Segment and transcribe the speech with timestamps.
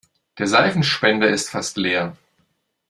[0.39, 2.17] Der Seifenspender ist fast leer.